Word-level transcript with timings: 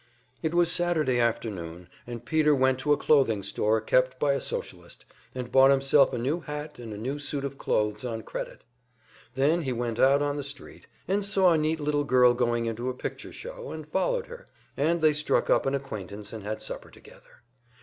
It 0.41 0.55
was 0.55 0.71
Saturday 0.71 1.19
afternoon, 1.19 1.87
and 2.07 2.25
Peter 2.25 2.55
went 2.55 2.79
to 2.79 2.91
a 2.91 2.97
clothing 2.97 3.43
store 3.43 3.79
kept 3.79 4.19
by 4.19 4.33
a 4.33 4.41
Socialist, 4.41 5.05
and 5.35 5.51
bought 5.51 5.69
himself 5.69 6.11
a 6.11 6.17
new 6.17 6.39
hat 6.39 6.79
and 6.79 6.91
a 6.91 6.97
new 6.97 7.19
suit 7.19 7.45
of 7.45 7.59
clothes 7.59 8.03
on 8.03 8.23
credit. 8.23 8.63
Then 9.35 9.61
he 9.61 9.71
went 9.71 9.99
out 9.99 10.23
on 10.23 10.37
the 10.37 10.43
street, 10.43 10.87
and 11.07 11.23
saw 11.23 11.51
a 11.53 11.57
neat 11.59 11.79
little 11.79 12.03
girl 12.03 12.33
going 12.33 12.65
into 12.65 12.89
a 12.89 12.95
picture 12.95 13.31
show, 13.31 13.71
and 13.71 13.87
followed 13.87 14.25
her, 14.25 14.47
and 14.75 15.03
they 15.03 15.13
struck 15.13 15.51
up 15.51 15.67
an 15.67 15.75
acquaintance 15.75 16.33
and 16.33 16.41
had 16.43 16.63
supper 16.63 16.89
together. 16.89 17.43